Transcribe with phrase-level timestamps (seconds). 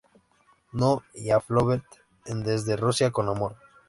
[0.71, 1.83] No" y a Blofeld
[2.25, 3.57] en "Desde Rusia con amor".